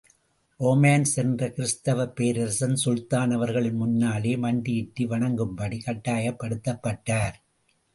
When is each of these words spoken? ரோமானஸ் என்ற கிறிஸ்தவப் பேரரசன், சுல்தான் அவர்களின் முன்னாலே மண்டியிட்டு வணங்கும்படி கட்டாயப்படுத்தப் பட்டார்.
ரோமானஸ் 0.59 1.13
என்ற 1.15 1.49
கிறிஸ்தவப் 1.49 2.15
பேரரசன், 2.15 2.75
சுல்தான் 2.75 3.31
அவர்களின் 3.31 3.75
முன்னாலே 3.75 4.35
மண்டியிட்டு 4.37 5.05
வணங்கும்படி 5.05 5.79
கட்டாயப்படுத்தப் 5.85 6.83
பட்டார். 6.83 7.37